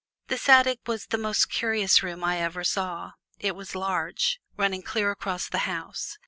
This 0.29 0.49
attic 0.49 0.79
was 0.87 1.05
the 1.05 1.19
most 1.19 1.51
curious 1.51 2.01
room 2.01 2.23
I 2.23 2.39
ever 2.39 2.63
saw. 2.63 3.11
It 3.37 3.55
was 3.55 3.75
large 3.75 4.39
running 4.57 4.81
clear 4.81 5.11
across 5.11 5.47
the 5.47 5.59
house. 5.69 6.17